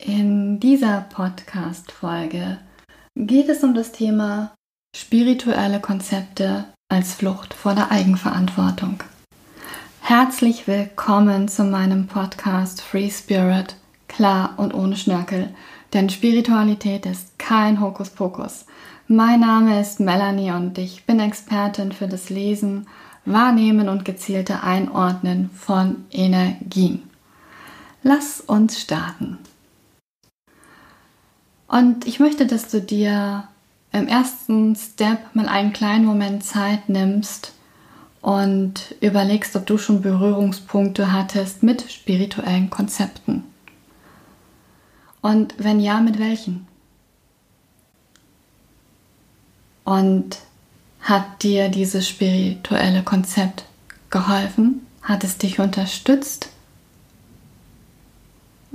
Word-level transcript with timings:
In 0.00 0.60
dieser 0.60 1.00
Podcast-Folge 1.00 2.58
geht 3.16 3.48
es 3.48 3.64
um 3.64 3.74
das 3.74 3.90
Thema 3.90 4.54
spirituelle 4.94 5.80
Konzepte 5.80 6.66
als 6.88 7.14
Flucht 7.14 7.52
vor 7.52 7.74
der 7.74 7.90
Eigenverantwortung. 7.90 9.02
Herzlich 10.00 10.68
willkommen 10.68 11.48
zu 11.48 11.64
meinem 11.64 12.06
Podcast 12.06 12.80
Free 12.80 13.10
Spirit, 13.10 13.74
klar 14.06 14.54
und 14.56 14.72
ohne 14.72 14.96
Schnörkel, 14.96 15.52
denn 15.92 16.10
Spiritualität 16.10 17.04
ist 17.04 17.36
kein 17.36 17.80
Hokuspokus. 17.80 18.66
Mein 19.08 19.40
Name 19.40 19.80
ist 19.80 19.98
Melanie 19.98 20.52
und 20.52 20.78
ich 20.78 21.06
bin 21.06 21.18
Expertin 21.18 21.90
für 21.90 22.06
das 22.06 22.30
Lesen, 22.30 22.86
Wahrnehmen 23.24 23.88
und 23.88 24.04
gezielte 24.04 24.62
Einordnen 24.62 25.50
von 25.50 26.04
Energien. 26.12 27.02
Lass 28.04 28.40
uns 28.40 28.80
starten. 28.80 29.38
Und 31.68 32.06
ich 32.06 32.18
möchte, 32.18 32.46
dass 32.46 32.68
du 32.70 32.80
dir 32.80 33.46
im 33.92 34.08
ersten 34.08 34.74
Step 34.74 35.34
mal 35.34 35.48
einen 35.48 35.72
kleinen 35.72 36.06
Moment 36.06 36.44
Zeit 36.44 36.88
nimmst 36.88 37.52
und 38.20 38.94
überlegst, 39.00 39.54
ob 39.54 39.66
du 39.66 39.78
schon 39.78 40.02
Berührungspunkte 40.02 41.12
hattest 41.12 41.62
mit 41.62 41.90
spirituellen 41.90 42.70
Konzepten. 42.70 43.44
Und 45.20 45.54
wenn 45.58 45.80
ja, 45.80 46.00
mit 46.00 46.18
welchen? 46.18 46.66
Und 49.84 50.38
hat 51.00 51.42
dir 51.42 51.68
dieses 51.68 52.08
spirituelle 52.08 53.02
Konzept 53.02 53.64
geholfen? 54.10 54.86
Hat 55.02 55.24
es 55.24 55.38
dich 55.38 55.58
unterstützt? 55.60 56.47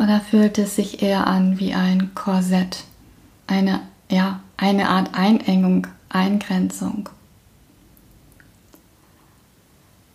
Oder 0.04 0.20
fühlt 0.20 0.58
es 0.58 0.76
sich 0.76 1.02
eher 1.02 1.28
an 1.28 1.60
wie 1.60 1.74
ein 1.74 2.14
Korsett? 2.14 2.84
Eine, 3.48 3.80
ja, 4.10 4.42
eine 4.58 4.90
Art 4.90 5.12
Einengung, 5.14 5.88
Eingrenzung. 6.10 7.08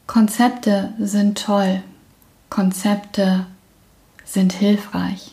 Konzepte 0.06 0.92
sind 0.98 1.42
toll. 1.42 1.83
Konzepte 2.50 3.47
sind 4.27 4.53
hilfreich. 4.53 5.33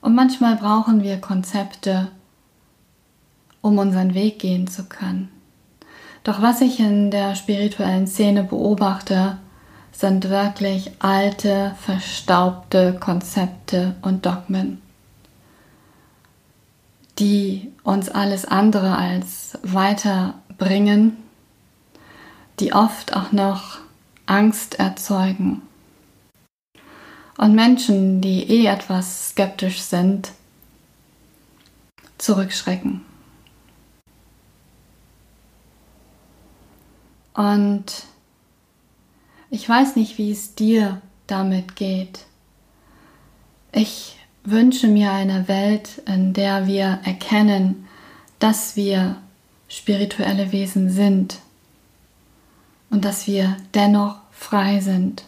Und 0.00 0.16
manchmal 0.16 0.56
brauchen 0.56 1.04
wir 1.04 1.20
Konzepte, 1.20 2.08
um 3.60 3.78
unseren 3.78 4.14
Weg 4.14 4.40
gehen 4.40 4.66
zu 4.66 4.86
können. 4.86 5.28
Doch 6.24 6.42
was 6.42 6.60
ich 6.60 6.80
in 6.80 7.12
der 7.12 7.36
spirituellen 7.36 8.08
Szene 8.08 8.42
beobachte, 8.42 9.38
sind 9.94 10.28
wirklich 10.28 10.90
alte, 10.98 11.76
verstaubte 11.80 12.94
Konzepte 12.98 13.94
und 14.02 14.26
Dogmen, 14.26 14.82
die 17.18 17.72
uns 17.84 18.08
alles 18.08 18.44
andere 18.44 18.98
als 18.98 19.56
weiterbringen, 19.62 21.16
die 22.58 22.72
oft 22.72 23.14
auch 23.14 23.30
noch 23.30 23.78
Angst 24.26 24.80
erzeugen. 24.80 25.62
Und 27.38 27.54
Menschen, 27.54 28.20
die 28.20 28.42
eh 28.50 28.66
etwas 28.66 29.30
skeptisch 29.30 29.80
sind, 29.80 30.32
zurückschrecken. 32.18 33.02
Und 37.34 38.06
ich 39.54 39.68
weiß 39.68 39.94
nicht, 39.94 40.18
wie 40.18 40.32
es 40.32 40.56
dir 40.56 41.00
damit 41.28 41.76
geht. 41.76 42.26
Ich 43.70 44.16
wünsche 44.42 44.88
mir 44.88 45.12
eine 45.12 45.46
Welt, 45.46 46.02
in 46.06 46.32
der 46.32 46.66
wir 46.66 46.98
erkennen, 47.04 47.86
dass 48.40 48.74
wir 48.74 49.16
spirituelle 49.68 50.50
Wesen 50.50 50.90
sind 50.90 51.38
und 52.90 53.04
dass 53.04 53.28
wir 53.28 53.56
dennoch 53.74 54.16
frei 54.32 54.80
sind 54.80 55.24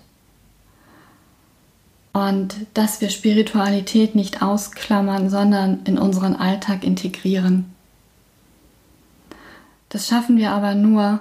und 2.13 2.57
dass 2.75 3.01
wir 3.01 3.11
Spiritualität 3.11 4.17
nicht 4.17 4.43
ausklammern, 4.43 5.31
sondern 5.31 5.85
in 5.85 5.99
unseren 5.99 6.35
Alltag 6.35 6.83
integrieren. 6.83 7.73
Das 9.89 10.09
schaffen 10.09 10.37
wir 10.37 10.51
aber 10.51 10.75
nur, 10.75 11.21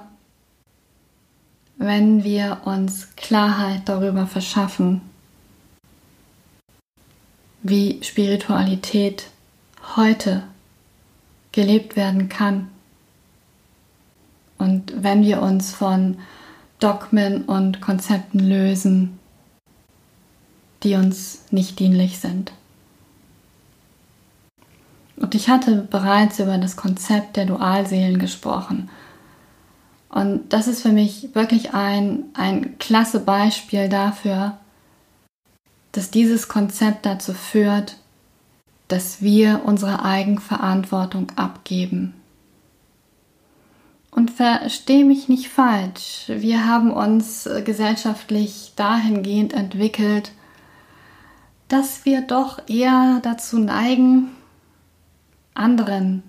wenn 1.76 2.24
wir 2.24 2.62
uns 2.64 3.14
Klarheit 3.16 3.82
darüber 3.86 4.26
verschaffen, 4.26 5.02
wie 7.62 8.02
Spiritualität 8.02 9.28
heute 9.96 10.42
gelebt 11.52 11.96
werden 11.96 12.28
kann. 12.28 12.68
Und 14.58 14.92
wenn 15.02 15.22
wir 15.22 15.42
uns 15.42 15.74
von 15.74 16.18
Dogmen 16.78 17.44
und 17.44 17.80
Konzepten 17.80 18.38
lösen, 18.38 19.18
die 20.82 20.94
uns 20.94 21.44
nicht 21.50 21.78
dienlich 21.78 22.18
sind. 22.18 22.52
Und 25.16 25.34
ich 25.34 25.48
hatte 25.48 25.86
bereits 25.90 26.38
über 26.38 26.58
das 26.58 26.76
Konzept 26.76 27.36
der 27.36 27.46
Dualseelen 27.46 28.18
gesprochen 28.18 28.90
und 30.08 30.52
das 30.52 30.68
ist 30.68 30.82
für 30.82 30.92
mich 30.92 31.34
wirklich 31.34 31.74
ein, 31.74 32.24
ein 32.34 32.78
klasse 32.78 33.20
Beispiel 33.20 33.88
dafür, 33.88 34.58
dass 35.92 36.10
dieses 36.10 36.48
Konzept 36.48 37.06
dazu 37.06 37.32
führt, 37.32 37.96
dass 38.88 39.20
wir 39.20 39.62
unsere 39.64 40.04
Eigenverantwortung 40.04 41.32
abgeben. 41.36 42.14
Und 44.10 44.30
verstehe 44.30 45.04
mich 45.04 45.28
nicht 45.28 45.48
falsch, 45.48 46.24
wir 46.28 46.66
haben 46.66 46.90
uns 46.90 47.48
gesellschaftlich 47.64 48.72
dahingehend 48.76 49.52
entwickelt, 49.52 50.32
dass 51.68 52.04
wir 52.04 52.22
doch 52.22 52.60
eher 52.68 53.20
dazu 53.22 53.58
neigen, 53.58 54.30
anderen 55.52 56.22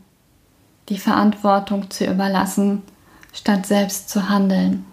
die 0.89 0.97
Verantwortung 0.97 1.89
zu 1.89 2.05
überlassen, 2.05 2.83
statt 3.33 3.65
selbst 3.65 4.09
zu 4.09 4.29
handeln. 4.29 4.85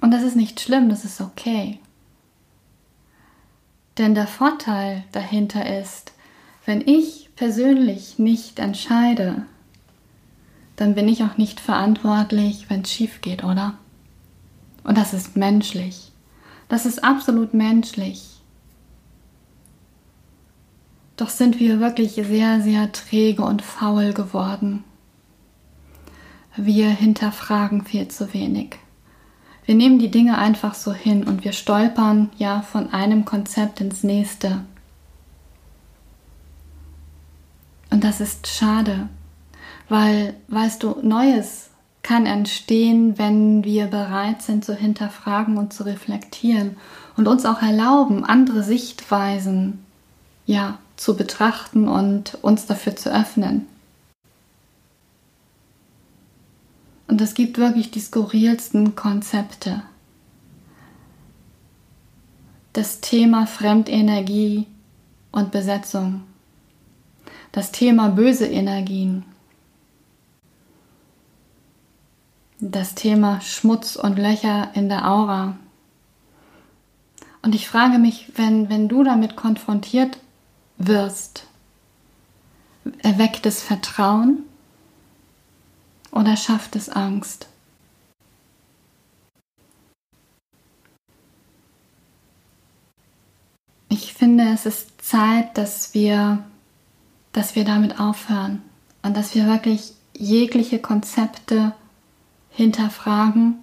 Und 0.00 0.10
das 0.10 0.22
ist 0.22 0.36
nicht 0.36 0.60
schlimm, 0.60 0.88
das 0.88 1.04
ist 1.04 1.20
okay. 1.20 1.80
Denn 3.98 4.14
der 4.14 4.26
Vorteil 4.26 5.04
dahinter 5.12 5.78
ist, 5.80 6.12
wenn 6.66 6.80
ich 6.80 7.30
persönlich 7.36 8.18
nicht 8.18 8.58
entscheide, 8.58 9.46
dann 10.76 10.94
bin 10.94 11.08
ich 11.08 11.22
auch 11.22 11.36
nicht 11.36 11.60
verantwortlich, 11.60 12.66
wenn 12.68 12.82
es 12.82 12.92
schief 12.92 13.20
geht, 13.20 13.44
oder? 13.44 13.78
Und 14.82 14.98
das 14.98 15.14
ist 15.14 15.36
menschlich. 15.36 16.12
Das 16.68 16.86
ist 16.86 17.04
absolut 17.04 17.54
menschlich. 17.54 18.40
Doch 21.16 21.28
sind 21.28 21.60
wir 21.60 21.78
wirklich 21.78 22.14
sehr, 22.14 22.60
sehr 22.60 22.90
träge 22.90 23.44
und 23.44 23.62
faul 23.62 24.12
geworden. 24.12 24.82
Wir 26.56 26.88
hinterfragen 26.88 27.84
viel 27.84 28.08
zu 28.08 28.32
wenig. 28.32 28.76
Wir 29.66 29.74
nehmen 29.74 29.98
die 29.98 30.10
Dinge 30.10 30.38
einfach 30.38 30.74
so 30.74 30.92
hin 30.92 31.24
und 31.24 31.44
wir 31.44 31.52
stolpern 31.52 32.30
ja 32.36 32.62
von 32.62 32.92
einem 32.92 33.24
Konzept 33.24 33.80
ins 33.80 34.02
nächste. 34.02 34.60
Und 37.90 38.04
das 38.04 38.20
ist 38.20 38.46
schade, 38.46 39.08
weil, 39.88 40.34
weißt 40.48 40.82
du, 40.82 40.96
Neues 41.02 41.70
kann 42.02 42.26
entstehen, 42.26 43.18
wenn 43.18 43.64
wir 43.64 43.86
bereit 43.86 44.42
sind 44.42 44.64
zu 44.64 44.74
hinterfragen 44.74 45.56
und 45.56 45.72
zu 45.72 45.84
reflektieren 45.84 46.76
und 47.16 47.26
uns 47.26 47.46
auch 47.46 47.62
erlauben, 47.62 48.24
andere 48.24 48.62
Sichtweisen 48.62 49.84
ja 50.44 50.78
zu 50.96 51.16
betrachten 51.16 51.88
und 51.88 52.38
uns 52.42 52.66
dafür 52.66 52.94
zu 52.94 53.12
öffnen. 53.12 53.66
Und 57.06 57.20
es 57.20 57.34
gibt 57.34 57.58
wirklich 57.58 57.90
die 57.90 58.00
skurrilsten 58.00 58.96
Konzepte. 58.96 59.82
Das 62.72 63.00
Thema 63.00 63.46
Fremdenergie 63.46 64.66
und 65.30 65.50
Besetzung. 65.50 66.22
Das 67.52 67.70
Thema 67.70 68.08
böse 68.08 68.46
Energien. 68.46 69.24
Das 72.58 72.94
Thema 72.94 73.40
Schmutz 73.40 73.96
und 73.96 74.18
Löcher 74.18 74.70
in 74.74 74.88
der 74.88 75.08
Aura. 75.08 75.56
Und 77.42 77.54
ich 77.54 77.68
frage 77.68 77.98
mich, 77.98 78.32
wenn, 78.36 78.70
wenn 78.70 78.88
du 78.88 79.04
damit 79.04 79.36
konfrontiert 79.36 80.18
wirst, 80.78 81.46
erweckt 82.98 83.44
es 83.46 83.62
Vertrauen? 83.62 84.44
Oder 86.14 86.36
schafft 86.36 86.76
es 86.76 86.88
Angst? 86.88 87.48
ich 93.94 94.12
finde, 94.12 94.44
es 94.52 94.66
ist 94.66 95.02
Zeit, 95.02 95.56
dass 95.56 95.94
wir, 95.94 96.44
dass 97.32 97.54
wir 97.54 97.64
damit 97.64 98.00
aufhören 98.00 98.62
und 99.02 99.16
dass 99.16 99.34
wir 99.34 99.46
wirklich 99.46 99.92
jegliche 100.16 100.80
Konzepte 100.80 101.72
hinterfragen, 102.50 103.56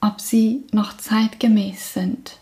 ob 0.00 0.20
sie 0.20 0.64
noch 0.72 0.96
zeitgemäß 0.96 1.94
sind. 1.94 2.38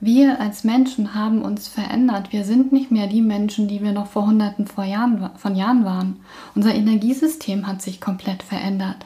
Wir 0.00 0.40
als 0.40 0.64
Menschen 0.64 1.14
haben 1.14 1.42
uns 1.42 1.68
verändert. 1.68 2.32
Wir 2.32 2.44
sind 2.44 2.72
nicht 2.72 2.90
mehr 2.90 3.06
die 3.06 3.20
Menschen, 3.20 3.68
die 3.68 3.82
wir 3.82 3.92
noch 3.92 4.06
vor 4.06 4.26
hunderten 4.26 4.66
von 4.66 4.88
Jahren, 4.88 5.30
von 5.36 5.54
Jahren 5.54 5.84
waren. 5.84 6.20
Unser 6.54 6.74
Energiesystem 6.74 7.66
hat 7.66 7.82
sich 7.82 8.00
komplett 8.00 8.42
verändert. 8.42 9.04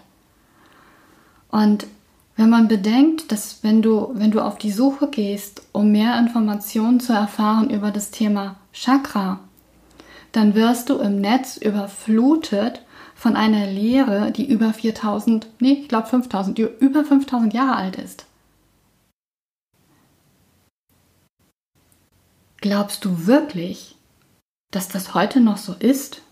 Und 1.50 1.86
wenn 2.36 2.48
man 2.48 2.68
bedenkt, 2.68 3.32
dass 3.32 3.62
wenn 3.62 3.82
du, 3.82 4.10
wenn 4.14 4.30
du 4.30 4.40
auf 4.40 4.56
die 4.56 4.70
Suche 4.70 5.08
gehst, 5.08 5.62
um 5.72 5.90
mehr 5.90 6.16
Informationen 6.18 7.00
zu 7.00 7.12
erfahren 7.12 7.70
über 7.70 7.90
das 7.90 8.12
Thema 8.12 8.54
Chakra, 8.72 9.40
dann 10.30 10.54
wirst 10.54 10.90
du 10.90 10.98
im 10.98 11.20
Netz 11.20 11.56
überflutet 11.56 12.82
von 13.14 13.36
einer 13.36 13.66
Lehre, 13.66 14.32
die 14.32 14.48
über 14.48 14.72
4000, 14.72 15.48
nee, 15.60 15.78
ich 15.82 15.88
glaube 15.88 16.08
5000, 16.08 16.58
die 16.58 16.68
über 16.80 17.04
5000 17.04 17.52
Jahre 17.52 17.76
alt 17.76 17.96
ist. 17.96 18.26
Glaubst 22.64 23.04
du 23.04 23.26
wirklich, 23.26 23.94
dass 24.70 24.88
das 24.88 25.12
heute 25.12 25.42
noch 25.42 25.58
so 25.58 25.74
ist? 25.74 26.22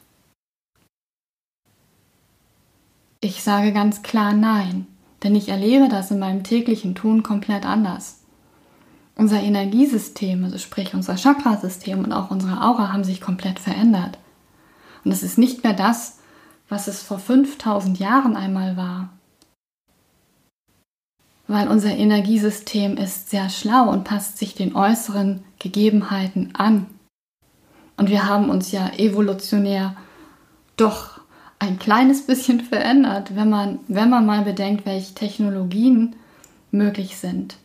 Ich 3.21 3.43
sage 3.43 3.75
ganz 3.75 4.01
klar 4.01 4.33
nein, 4.33 4.87
denn 5.23 5.35
ich 5.35 5.51
erlebe 5.51 5.91
das 5.91 6.11
in 6.11 6.19
meinem 6.19 6.43
täglichen 6.43 6.95
Tun 6.95 7.23
komplett 7.23 7.67
anders. 7.67 8.23
Unser 9.15 9.43
Energiesystem, 9.43 10.43
also 10.45 10.57
sprich 10.57 10.95
unser 10.95 11.19
Chakrasystem 11.19 12.03
und 12.03 12.15
auch 12.15 12.31
unsere 12.31 12.63
Aura 12.63 12.91
haben 12.91 13.05
sich 13.05 13.21
komplett 13.21 13.59
verändert. 13.59 14.19
Und 15.05 15.13
es 15.13 15.23
ist 15.23 15.37
nicht 15.37 15.65
mehr 15.65 15.75
das, 15.75 16.21
was 16.67 16.89
es 16.89 17.03
vor 17.03 17.19
5000 17.19 17.99
Jahren 17.99 18.37
einmal 18.37 18.79
war. 18.79 19.11
Weil 21.53 21.69
unser 21.69 21.95
Energiesystem 21.95 22.97
ist 22.97 23.29
sehr 23.29 23.51
schlau 23.51 23.91
und 23.91 24.05
passt 24.05 24.39
sich 24.39 24.55
den 24.55 24.75
äußeren 24.75 25.45
Gegebenheiten 25.59 26.55
an. 26.55 26.87
Und 27.99 28.09
wir 28.09 28.27
haben 28.27 28.49
uns 28.49 28.73
ja 28.73 28.89
evolutionär 28.97 29.95
doch 30.79 31.21
ein 31.59 31.79
kleines 31.79 32.25
bisschen 32.25 32.61
verändert, 32.65 33.37
wenn 33.37 33.51
man, 33.51 33.81
wenn 33.87 34.09
man 34.09 34.25
mal 34.25 34.45
bedenkt, 34.45 34.87
welche 34.87 35.13
Technologien 35.13 36.17
möglich 36.71 37.19
sind. 37.19 37.57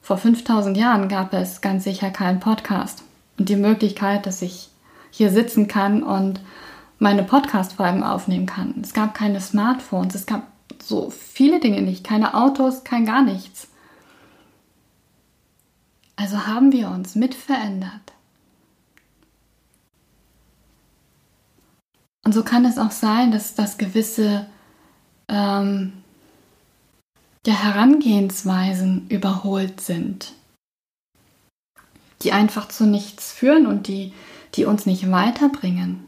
Vor 0.00 0.18
5000 0.18 0.76
Jahren 0.76 1.08
gab 1.08 1.34
es 1.34 1.60
ganz 1.60 1.82
sicher 1.82 2.10
keinen 2.10 2.38
Podcast 2.38 3.02
und 3.36 3.48
die 3.48 3.56
Möglichkeit, 3.56 4.26
dass 4.26 4.42
ich 4.42 4.68
hier 5.10 5.30
sitzen 5.30 5.66
kann 5.66 6.04
und 6.04 6.38
meine 7.00 7.24
Podcast-Folgen 7.24 8.04
aufnehmen 8.04 8.46
kann. 8.46 8.76
Es 8.80 8.92
gab 8.92 9.12
keine 9.14 9.40
Smartphones, 9.40 10.14
es 10.14 10.26
gab 10.26 10.44
so 10.82 11.10
viele 11.10 11.60
Dinge 11.60 11.82
nicht, 11.82 12.04
keine 12.04 12.34
Autos, 12.34 12.84
kein 12.84 13.06
gar 13.06 13.22
nichts. 13.22 13.68
Also 16.16 16.46
haben 16.46 16.72
wir 16.72 16.88
uns 16.88 17.14
mit 17.14 17.34
verändert. 17.34 18.12
Und 22.24 22.32
so 22.32 22.42
kann 22.42 22.64
es 22.64 22.78
auch 22.78 22.90
sein, 22.90 23.30
dass, 23.30 23.54
dass 23.54 23.78
gewisse 23.78 24.46
ähm, 25.28 25.92
ja, 27.46 27.54
Herangehensweisen 27.54 29.06
überholt 29.08 29.80
sind, 29.80 30.32
die 32.22 32.32
einfach 32.32 32.66
zu 32.66 32.84
nichts 32.84 33.32
führen 33.32 33.66
und 33.66 33.86
die, 33.86 34.12
die 34.54 34.64
uns 34.64 34.86
nicht 34.86 35.10
weiterbringen. 35.12 36.04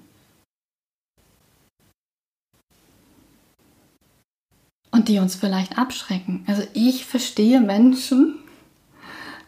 Und 4.91 4.98
die 5.09 5.19
uns 5.19 5.35
vielleicht 5.35 5.79
abschrecken. 5.79 6.45
Also 6.47 6.63
ich 6.75 7.07
verstehe 7.07 7.61
Menschen, 7.61 8.39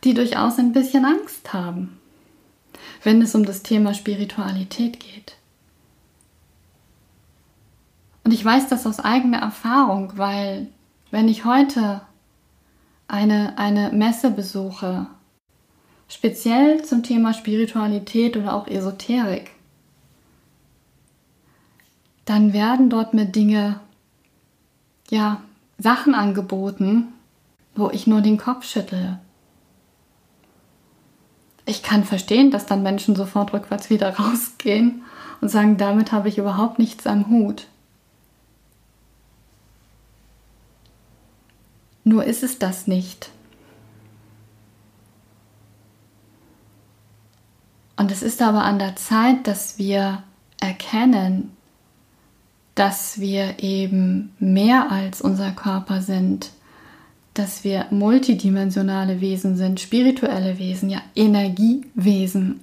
die 0.05 0.15
durchaus 0.15 0.59
ein 0.59 0.73
bisschen 0.73 1.05
Angst 1.05 1.53
haben, 1.53 1.99
wenn 3.03 3.21
es 3.21 3.35
um 3.35 3.45
das 3.45 3.63
Thema 3.63 3.95
Spiritualität 3.95 4.99
geht. 4.99 5.37
Und 8.25 8.33
ich 8.33 8.45
weiß 8.45 8.69
das 8.69 8.87
aus 8.87 9.01
eigener 9.01 9.39
Erfahrung, 9.39 10.13
weil 10.17 10.69
wenn 11.11 11.29
ich 11.29 11.45
heute 11.45 12.01
eine, 13.09 13.59
eine 13.59 13.91
Messe 13.91 14.31
besuche, 14.31 15.07
speziell 16.09 16.85
zum 16.85 17.03
Thema 17.03 17.35
Spiritualität 17.35 18.37
oder 18.37 18.55
auch 18.55 18.67
Esoterik, 18.67 19.51
dann 22.25 22.53
werden 22.53 22.89
dort 22.91 23.15
mir 23.15 23.27
Dinge, 23.27 23.81
ja, 25.11 25.43
Sachen 25.81 26.15
angeboten, 26.15 27.09
wo 27.75 27.91
ich 27.91 28.07
nur 28.07 28.21
den 28.21 28.37
Kopf 28.37 28.65
schüttle. 28.65 29.19
Ich 31.65 31.83
kann 31.83 32.05
verstehen, 32.05 32.51
dass 32.51 32.67
dann 32.67 32.83
Menschen 32.83 33.17
sofort 33.17 33.53
rückwärts 33.53 33.89
wieder 33.91 34.15
rausgehen 34.19 35.03
und 35.41 35.49
sagen, 35.49 35.79
damit 35.79 36.13
habe 36.13 36.29
ich 36.29 36.39
überhaupt 36.39 36.79
nichts 36.79 37.07
am 37.07 37.29
Hut. 37.29 37.67
Nur 42.05 42.25
ist 42.25 42.43
es 42.43 42.59
das 42.59 42.87
nicht. 42.87 43.31
Und 47.97 48.11
es 48.11 48.23
ist 48.23 48.43
aber 48.43 48.65
an 48.65 48.79
der 48.79 48.97
Zeit, 48.97 49.47
dass 49.47 49.79
wir 49.79 50.23
erkennen, 50.59 51.55
dass 52.81 53.21
wir 53.21 53.63
eben 53.63 54.33
mehr 54.39 54.91
als 54.91 55.21
unser 55.21 55.51
Körper 55.51 56.01
sind, 56.01 56.49
dass 57.35 57.63
wir 57.63 57.85
multidimensionale 57.91 59.21
Wesen 59.21 59.55
sind, 59.55 59.81
spirituelle 59.81 60.59
Wesen, 60.59 60.89
ja 60.89 61.03
Energiewesen. 61.15 62.61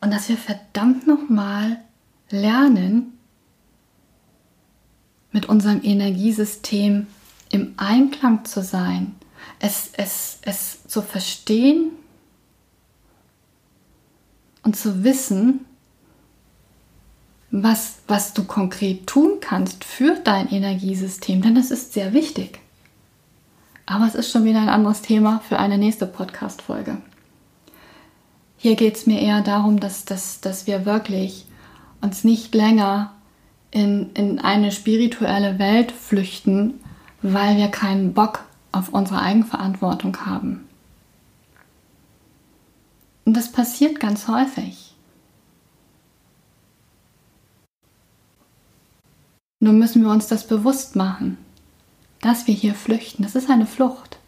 Und 0.00 0.12
dass 0.12 0.28
wir 0.28 0.36
verdammt 0.36 1.06
nochmal 1.06 1.78
lernen, 2.30 3.12
mit 5.30 5.46
unserem 5.46 5.84
Energiesystem 5.84 7.06
im 7.48 7.74
Einklang 7.76 8.44
zu 8.44 8.60
sein, 8.60 9.14
es, 9.60 9.92
es, 9.92 10.40
es 10.42 10.84
zu 10.88 11.00
verstehen 11.00 11.92
und 14.64 14.74
zu 14.74 15.04
wissen, 15.04 15.64
was, 17.50 17.98
was 18.06 18.34
du 18.34 18.44
konkret 18.44 19.06
tun 19.06 19.38
kannst 19.40 19.84
für 19.84 20.16
dein 20.22 20.48
Energiesystem, 20.50 21.42
denn 21.42 21.54
das 21.54 21.70
ist 21.70 21.92
sehr 21.92 22.12
wichtig. 22.12 22.60
Aber 23.86 24.06
es 24.06 24.14
ist 24.14 24.30
schon 24.30 24.44
wieder 24.44 24.60
ein 24.60 24.68
anderes 24.68 25.00
Thema 25.00 25.40
für 25.48 25.58
eine 25.58 25.78
nächste 25.78 26.06
Podcast-Folge. 26.06 26.98
Hier 28.58 28.74
geht 28.74 28.96
es 28.96 29.06
mir 29.06 29.20
eher 29.20 29.40
darum, 29.40 29.80
dass, 29.80 30.04
dass, 30.04 30.40
dass 30.40 30.66
wir 30.66 30.84
wirklich 30.84 31.46
uns 32.02 32.24
nicht 32.24 32.54
länger 32.54 33.12
in, 33.70 34.10
in 34.12 34.40
eine 34.40 34.72
spirituelle 34.72 35.58
Welt 35.58 35.92
flüchten, 35.92 36.80
weil 37.22 37.56
wir 37.56 37.68
keinen 37.68 38.12
Bock 38.12 38.44
auf 38.72 38.90
unsere 38.90 39.20
Eigenverantwortung 39.20 40.16
haben. 40.26 40.68
Und 43.24 43.36
das 43.36 43.52
passiert 43.52 44.00
ganz 44.00 44.28
häufig. 44.28 44.87
Nur 49.60 49.72
müssen 49.72 50.02
wir 50.02 50.10
uns 50.10 50.28
das 50.28 50.46
bewusst 50.46 50.96
machen, 50.96 51.38
dass 52.20 52.46
wir 52.46 52.54
hier 52.54 52.74
flüchten. 52.74 53.22
Das 53.22 53.34
ist 53.34 53.50
eine 53.50 53.66
Flucht. 53.66 54.18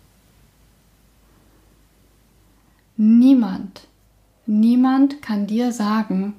Niemand, 2.97 3.89
niemand 4.47 5.23
kann 5.23 5.47
dir 5.47 5.73
sagen, 5.73 6.35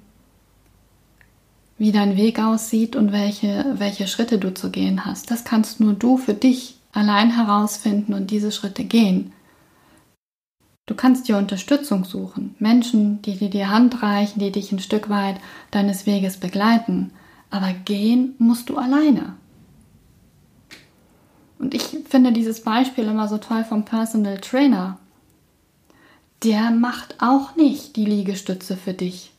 wie 1.78 1.92
dein 1.92 2.16
Weg 2.16 2.40
aussieht 2.40 2.96
und 2.96 3.12
welche, 3.12 3.74
welche 3.78 4.06
Schritte 4.06 4.38
du 4.38 4.54
zu 4.54 4.70
gehen 4.70 5.04
hast. 5.04 5.32
Das 5.32 5.44
kannst 5.44 5.80
nur 5.80 5.94
du 5.94 6.18
für 6.18 6.36
dich 6.36 6.76
allein 6.92 7.36
herausfinden 7.36 8.14
und 8.14 8.30
diese 8.30 8.52
Schritte 8.52 8.84
gehen. 8.84 9.32
Du 10.86 10.94
kannst 10.94 11.28
dir 11.28 11.38
Unterstützung 11.38 12.04
suchen, 12.04 12.54
Menschen, 12.60 13.22
die 13.22 13.38
dir 13.38 13.50
die 13.50 13.66
Hand 13.66 14.04
reichen, 14.04 14.40
die 14.40 14.52
dich 14.52 14.72
ein 14.72 14.80
Stück 14.80 15.10
weit 15.10 15.38
deines 15.72 16.06
Weges 16.06 16.38
begleiten, 16.38 17.12
aber 17.52 17.74
gehen 17.74 18.34
musst 18.40 18.70
du 18.70 18.78
alleine. 18.78 19.36
Und 21.60 21.76
ich 21.76 21.84
finde 22.10 22.32
dieses 22.32 22.64
Beispiel 22.64 23.04
immer 23.06 23.28
so 23.28 23.38
toll 23.38 23.64
vom 23.64 23.86
Personal 23.86 24.40
Trainer. 24.40 24.98
Der 26.44 26.72
macht 26.72 27.22
auch 27.22 27.56
nicht 27.56 27.96
die 27.96 28.06
Liegestütze 28.06 28.76
für 28.76 28.94
dich 28.94 29.32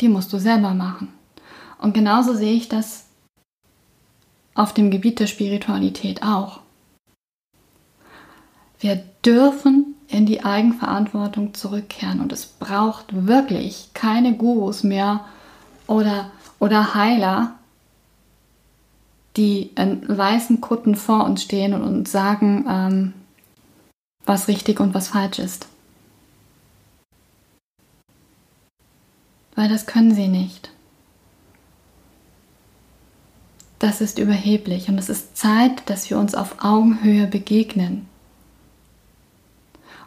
die 0.00 0.08
musst 0.08 0.32
du 0.32 0.38
selber 0.38 0.74
machen. 0.74 1.12
Und 1.78 1.94
genauso 1.94 2.34
sehe 2.34 2.54
ich 2.54 2.68
das 2.68 3.06
auf 4.54 4.72
dem 4.72 4.90
Gebiet 4.90 5.20
der 5.20 5.26
Spiritualität 5.26 6.22
auch. 6.22 6.60
Wir 8.78 9.02
dürfen 9.24 9.94
in 10.08 10.26
die 10.26 10.44
Eigenverantwortung 10.44 11.54
zurückkehren 11.54 12.20
und 12.20 12.32
es 12.32 12.46
braucht 12.46 13.26
wirklich 13.26 13.90
keine 13.94 14.34
Gurus 14.34 14.82
mehr 14.82 15.24
oder, 15.86 16.30
oder 16.58 16.94
Heiler, 16.94 17.54
die 19.36 19.70
in 19.76 20.02
weißen 20.08 20.60
Kutten 20.60 20.96
vor 20.96 21.24
uns 21.24 21.42
stehen 21.42 21.74
und 21.74 21.82
uns 21.82 22.10
sagen, 22.10 22.64
ähm, 22.68 23.12
was 24.24 24.48
richtig 24.48 24.80
und 24.80 24.94
was 24.94 25.08
falsch 25.08 25.38
ist. 25.38 25.68
Weil 29.54 29.68
das 29.68 29.86
können 29.86 30.14
sie 30.14 30.28
nicht. 30.28 30.70
Das 33.78 34.00
ist 34.00 34.18
überheblich 34.18 34.88
und 34.88 34.98
es 34.98 35.08
ist 35.08 35.36
Zeit, 35.36 35.88
dass 35.88 36.08
wir 36.08 36.18
uns 36.18 36.34
auf 36.34 36.64
Augenhöhe 36.64 37.26
begegnen. 37.26 38.06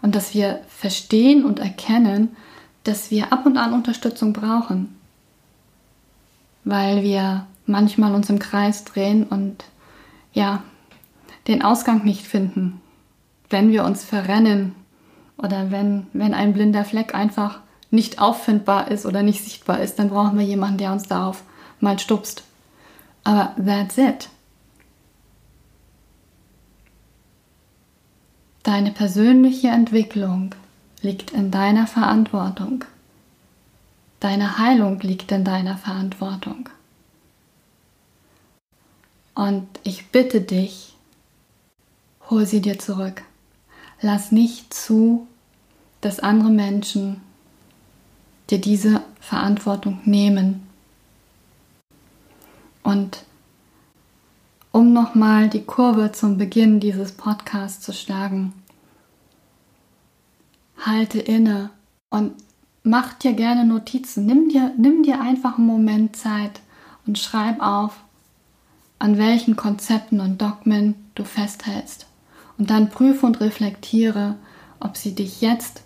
Und 0.01 0.15
dass 0.15 0.33
wir 0.33 0.61
verstehen 0.67 1.45
und 1.45 1.59
erkennen, 1.59 2.35
dass 2.83 3.11
wir 3.11 3.31
ab 3.33 3.45
und 3.45 3.57
an 3.57 3.73
Unterstützung 3.73 4.33
brauchen. 4.33 4.98
Weil 6.63 7.03
wir 7.03 7.45
manchmal 7.65 8.13
uns 8.13 8.29
im 8.29 8.39
Kreis 8.39 8.83
drehen 8.83 9.23
und 9.23 9.63
ja, 10.33 10.63
den 11.47 11.61
Ausgang 11.61 12.03
nicht 12.03 12.25
finden, 12.27 12.81
wenn 13.49 13.71
wir 13.71 13.83
uns 13.83 14.03
verrennen 14.03 14.75
oder 15.37 15.71
wenn, 15.71 16.07
wenn 16.13 16.33
ein 16.33 16.53
blinder 16.53 16.85
Fleck 16.85 17.15
einfach 17.15 17.59
nicht 17.91 18.19
auffindbar 18.19 18.91
ist 18.91 19.05
oder 19.05 19.23
nicht 19.23 19.43
sichtbar 19.43 19.79
ist, 19.79 19.97
dann 19.97 20.09
brauchen 20.09 20.37
wir 20.37 20.45
jemanden, 20.45 20.77
der 20.77 20.91
uns 20.91 21.07
darauf 21.07 21.43
mal 21.79 21.97
stupst. 21.97 22.43
Aber 23.23 23.55
that's 23.57 23.97
it. 23.97 24.29
Deine 28.63 28.91
persönliche 28.91 29.69
Entwicklung 29.69 30.53
liegt 31.01 31.31
in 31.31 31.49
deiner 31.49 31.87
Verantwortung. 31.87 32.83
Deine 34.19 34.57
Heilung 34.57 34.99
liegt 34.99 35.31
in 35.31 35.45
deiner 35.45 35.77
Verantwortung. 35.77 36.69
Und 39.33 39.67
ich 39.83 40.07
bitte 40.11 40.41
dich, 40.41 40.95
hol 42.29 42.45
sie 42.45 42.61
dir 42.61 42.77
zurück. 42.77 43.23
Lass 44.01 44.31
nicht 44.31 44.73
zu, 44.73 45.27
dass 46.01 46.19
andere 46.19 46.49
Menschen 46.49 47.21
dir 48.49 48.59
diese 48.59 49.01
Verantwortung 49.21 49.99
nehmen. 50.03 50.67
Und 52.83 53.23
um 54.71 54.93
nochmal 54.93 55.49
die 55.49 55.63
Kurve 55.63 56.11
zum 56.11 56.37
Beginn 56.37 56.79
dieses 56.79 57.13
Podcasts 57.13 57.83
zu 57.83 57.93
schlagen, 57.93 58.53
halte 60.77 61.19
inne 61.19 61.69
und 62.09 62.33
mach 62.83 63.13
dir 63.13 63.33
gerne 63.33 63.65
Notizen. 63.65 64.25
Nimm 64.25 64.49
dir, 64.49 64.73
nimm 64.77 65.03
dir 65.03 65.21
einfach 65.21 65.57
einen 65.57 65.67
Moment 65.67 66.15
Zeit 66.15 66.61
und 67.05 67.17
schreib 67.17 67.61
auf, 67.61 67.99
an 68.99 69.17
welchen 69.17 69.55
Konzepten 69.55 70.19
und 70.19 70.41
Dogmen 70.41 70.95
du 71.15 71.23
festhältst. 71.23 72.05
Und 72.57 72.69
dann 72.69 72.89
prüfe 72.89 73.25
und 73.25 73.39
reflektiere, 73.39 74.35
ob 74.79 74.97
sie 74.97 75.15
dich 75.15 75.41
jetzt 75.41 75.83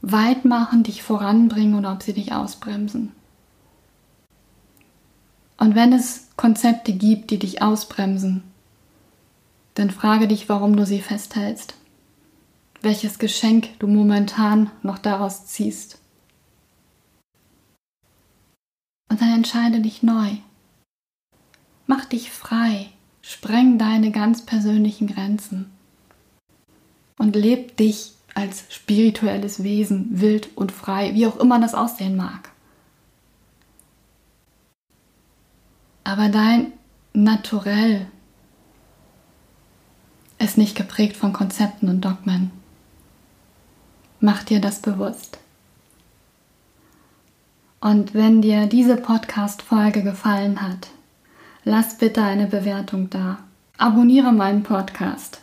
weit 0.00 0.44
machen, 0.44 0.82
dich 0.82 1.02
voranbringen 1.02 1.76
oder 1.76 1.92
ob 1.92 2.02
sie 2.02 2.12
dich 2.12 2.32
ausbremsen. 2.32 3.12
Und 5.58 5.76
wenn 5.76 5.92
es 5.92 6.28
Konzepte 6.36 6.92
gibt, 6.92 7.30
die 7.30 7.38
dich 7.38 7.62
ausbremsen, 7.62 8.42
dann 9.74 9.90
frage 9.90 10.26
dich, 10.26 10.48
warum 10.48 10.76
du 10.76 10.84
sie 10.84 11.00
festhältst. 11.00 11.74
Welches 12.80 13.20
Geschenk 13.20 13.78
du 13.78 13.86
momentan 13.86 14.72
noch 14.82 14.98
daraus 14.98 15.46
ziehst. 15.46 15.98
Und 19.08 19.20
dann 19.20 19.31
entscheide 19.42 19.80
dich 19.80 20.04
neu. 20.04 20.36
Mach 21.88 22.04
dich 22.04 22.30
frei, 22.30 22.90
spreng 23.22 23.76
deine 23.76 24.12
ganz 24.12 24.46
persönlichen 24.46 25.08
Grenzen 25.08 25.68
und 27.18 27.34
leb 27.34 27.76
dich 27.76 28.12
als 28.34 28.64
spirituelles 28.72 29.64
Wesen, 29.64 30.20
wild 30.20 30.56
und 30.56 30.70
frei, 30.70 31.14
wie 31.14 31.26
auch 31.26 31.38
immer 31.38 31.60
das 31.60 31.74
aussehen 31.74 32.16
mag. 32.16 32.50
Aber 36.04 36.28
dein 36.28 36.72
Naturell 37.12 38.06
ist 40.38 40.56
nicht 40.56 40.76
geprägt 40.76 41.16
von 41.16 41.32
Konzepten 41.32 41.88
und 41.88 42.00
Dogmen. 42.00 42.52
Mach 44.20 44.44
dir 44.44 44.60
das 44.60 44.80
bewusst. 44.80 45.41
Und 47.82 48.14
wenn 48.14 48.40
dir 48.42 48.66
diese 48.66 48.96
Podcast-Folge 48.96 50.04
gefallen 50.04 50.62
hat, 50.62 50.90
lass 51.64 51.98
bitte 51.98 52.22
eine 52.22 52.46
Bewertung 52.46 53.10
da. 53.10 53.38
Abonniere 53.76 54.32
meinen 54.32 54.62
Podcast. 54.62 55.40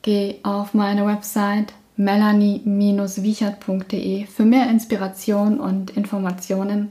Geh 0.00 0.36
auf 0.44 0.72
meine 0.72 1.06
Website 1.06 1.74
melanie-wiechert.de 1.96 4.24
für 4.24 4.46
mehr 4.46 4.70
Inspiration 4.70 5.60
und 5.60 5.90
Informationen 5.90 6.90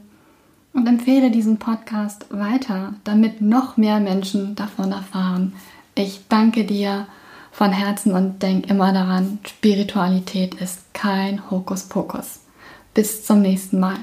und 0.73 0.87
empfehle 0.87 1.31
diesen 1.31 1.57
Podcast 1.57 2.27
weiter, 2.29 2.93
damit 3.03 3.41
noch 3.41 3.77
mehr 3.77 3.99
Menschen 3.99 4.53
davon 4.53 4.91
erfahren. 4.91 5.53
Ich 5.95 6.27
danke 6.29 6.65
dir 6.65 7.07
von 7.51 7.71
Herzen 7.71 8.13
und 8.13 8.43
denk 8.43 8.69
immer 8.69 8.93
daran, 8.93 9.39
Spiritualität 9.47 10.53
ist 10.55 10.93
kein 10.93 11.49
Hokuspokus. 11.49 12.41
Bis 12.93 13.25
zum 13.25 13.41
nächsten 13.41 13.79
Mal. 13.79 13.97